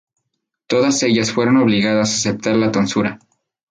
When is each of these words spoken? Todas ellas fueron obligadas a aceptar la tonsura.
Todas 0.65 1.03
ellas 1.03 1.31
fueron 1.31 1.57
obligadas 1.57 2.09
a 2.09 2.13
aceptar 2.15 2.55
la 2.55 2.71
tonsura. 2.71 3.19